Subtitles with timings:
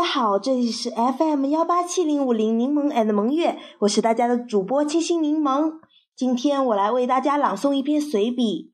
[0.00, 5.74] 大家好，这里是 FM 幺八七零五零柠檬 and 萌月，我是大家的主播清新柠檬。
[6.16, 8.72] 今天我来为大家朗诵一篇随笔，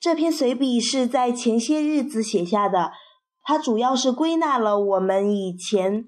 [0.00, 2.92] 这篇随笔是在前些日子写下的，
[3.42, 6.06] 它主要是归纳了我们以前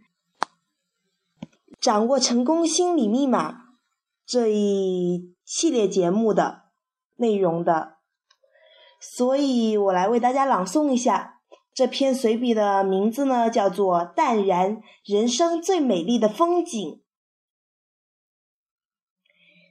[1.78, 3.58] 掌握成功心理密码
[4.24, 6.62] 这一系列节目的
[7.16, 7.98] 内容的，
[8.98, 11.33] 所以我来为大家朗诵一下。
[11.74, 16.80] 这篇随笔的名字呢，叫做《淡然：人生最美丽的风景》。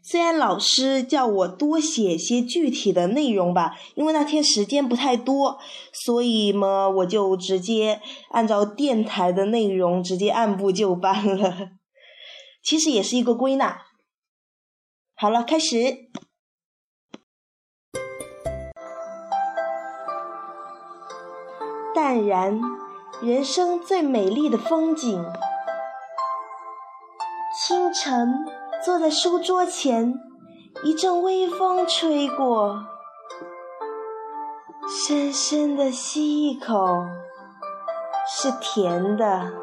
[0.05, 5.57] 虽然老师叫我多写些具体的内容吧，因为那天时间不太多，
[5.93, 8.01] 所以嘛，我就直接
[8.31, 11.69] 按照电台的内容，直接按部就班了。
[12.61, 13.81] 其实也是一个归纳。
[15.15, 16.09] 好了，开始。
[21.93, 22.59] 淡然，
[23.21, 25.23] 人生最美丽的风景。
[27.55, 28.45] 清晨，
[28.83, 30.15] 坐在书桌前，
[30.83, 32.83] 一阵微风吹过，
[34.89, 37.05] 深深的吸一口，
[38.27, 39.53] 是甜的。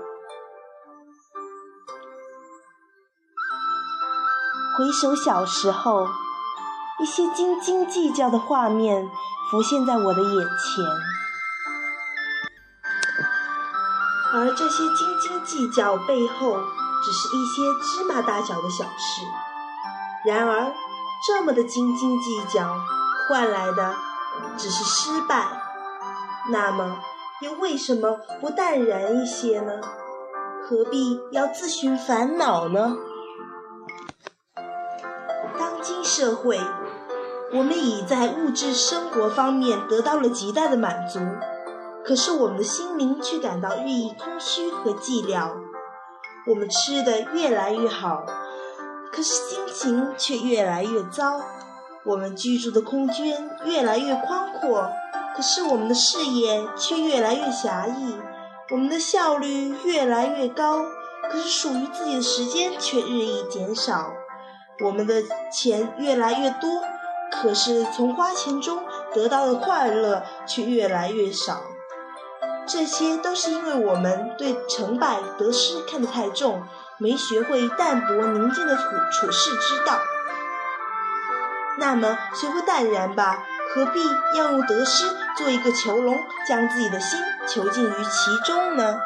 [4.79, 6.07] 回首小时候，
[7.01, 9.11] 一些斤斤计较的画面
[9.51, 11.10] 浮现在我的眼前。
[14.33, 16.59] 而这些斤斤计较背后，
[17.03, 19.23] 只是一些芝麻大小的小事。
[20.25, 20.73] 然而，
[21.27, 22.77] 这么的斤斤计较
[23.29, 23.95] 换来的
[24.57, 25.49] 只是失败。
[26.49, 26.99] 那么，
[27.41, 29.73] 又为什么不淡然一些呢？
[30.63, 32.97] 何必要自寻烦恼呢？
[35.59, 36.61] 当今社会，
[37.53, 41.19] 我们已在物质生活方面得到了极大的满足。
[42.11, 45.53] 可是我们的心灵却感到日益空虚和寂寥。
[46.45, 48.27] 我们吃的越来越好，
[49.13, 51.41] 可是心情却越来越糟。
[52.05, 54.91] 我们居住的空间越来越宽阔，
[55.37, 58.17] 可是我们的视野却越来越狭义。
[58.73, 60.83] 我们的效率越来越高，
[61.31, 64.13] 可是属于自己的时间却日益减少。
[64.85, 65.23] 我们的
[65.53, 66.83] 钱越来越多，
[67.31, 68.83] 可是从花钱中
[69.15, 71.63] 得到的快乐却越来越少。
[72.67, 76.63] 这些都是因为我们对成败得失看得太重，
[76.99, 78.83] 没学会淡泊宁静的处
[79.13, 79.99] 处世之道。
[81.79, 83.43] 那么，学会淡然吧，
[83.75, 84.01] 何必
[84.37, 85.07] 要用得失
[85.37, 87.19] 做一个囚笼，将自己的心
[87.49, 89.01] 囚禁于其中呢？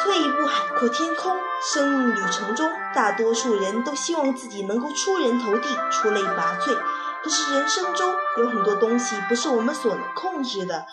[0.00, 1.36] 退一步，海阔天空。
[1.72, 6.76] 生命旅程中，大多数人都希望自己能够出人头地，出类拔萃。
[7.22, 10.84] 可是人生中有很多东西不是我们所能控制的，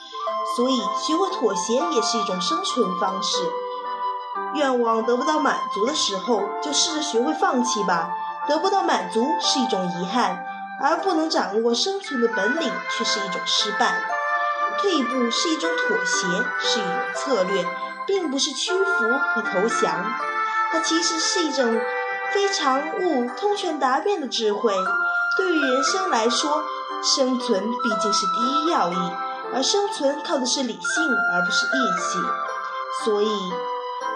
[0.55, 3.37] 所以学会妥协也是一种生存方式。
[4.55, 8.09] 愿望得不到满足的时候，就试着学会放弃吧。
[8.47, 10.43] 得不到满足是一种遗憾，
[10.81, 14.01] 而不能掌握生存的本领却是一种失败。
[14.81, 16.27] 退一步是一种妥协，
[16.59, 17.65] 是一种策略，
[18.07, 20.03] 并不是屈服和投降。
[20.71, 21.79] 它其实是一种
[22.33, 24.73] 非常悟、通权达变的智慧。
[25.37, 26.63] 对于人生来说，
[27.03, 28.95] 生存毕竟是第一要义，
[29.53, 32.19] 而生存靠的是理性而不是义气。
[33.03, 33.53] 所以，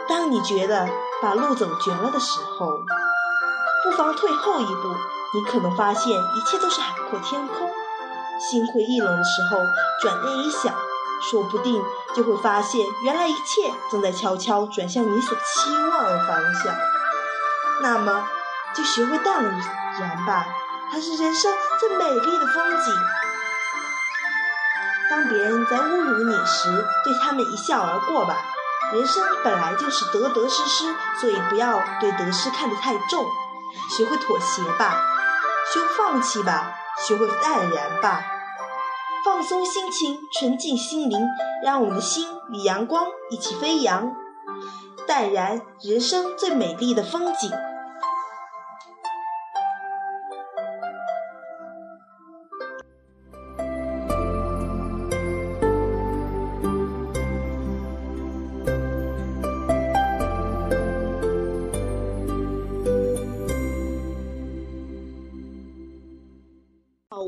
[0.09, 0.87] 当你觉得
[1.21, 2.79] 把路走绝了的时候，
[3.83, 4.95] 不妨退后一步，
[5.33, 7.69] 你可能发现一切都是海阔天空。
[8.39, 9.57] 心灰意冷的时候，
[10.01, 10.73] 转念一想，
[11.31, 11.81] 说不定
[12.15, 16.75] 就会发现，原来一切正在悄悄转向你所期望的方向。
[17.81, 18.27] 那么，
[18.75, 20.45] 就学会淡然吧。
[20.91, 22.93] 它是人生最美丽的风景。
[25.09, 28.37] 当别人在侮辱你时，对他们一笑而过吧。
[28.93, 33.25] 人生本来就是得得失失，所以不要对得失看得太重。
[33.89, 35.03] 学会妥协吧，
[35.73, 36.73] 学会放弃吧，
[37.07, 38.23] 学会淡然吧。
[39.25, 41.19] 放松心情，纯净心灵，
[41.63, 44.11] 让我们的心与阳光一起飞扬。
[45.07, 47.51] 淡然，人生最美丽的风景。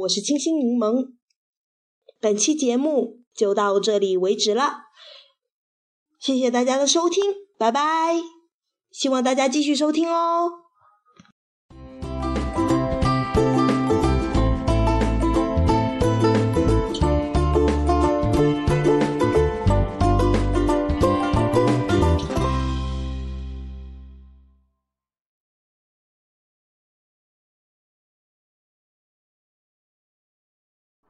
[0.05, 1.13] 我是清新柠檬，
[2.19, 4.83] 本期节目就到这里为止了，
[6.19, 7.23] 谢谢大家的收听，
[7.57, 8.15] 拜拜，
[8.91, 10.64] 希望大家继续收听哦。